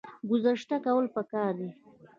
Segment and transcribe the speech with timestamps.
[0.29, 1.69] ګذشت کول پکار دي